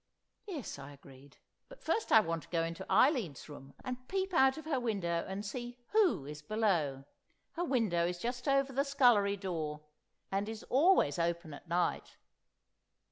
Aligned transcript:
"Yes," 0.47 0.79
I 0.79 0.93
agreed. 0.93 1.37
"But 1.69 1.83
first 1.83 2.11
I 2.11 2.21
want 2.21 2.41
to 2.41 2.49
go 2.49 2.63
into 2.63 2.91
Eileen's 2.91 3.47
room, 3.47 3.75
and 3.85 4.07
peep 4.07 4.33
out 4.33 4.57
of 4.57 4.65
her 4.65 4.79
window 4.79 5.23
and 5.27 5.45
see 5.45 5.77
who 5.91 6.25
is 6.25 6.41
below. 6.41 7.03
Her 7.51 7.63
window 7.65 8.07
is 8.07 8.17
just 8.17 8.47
over 8.47 8.73
the 8.73 8.83
scullery 8.83 9.37
door, 9.37 9.81
and 10.31 10.49
is 10.49 10.63
always 10.71 11.19
open 11.19 11.53
at 11.53 11.67
night. 11.69 12.17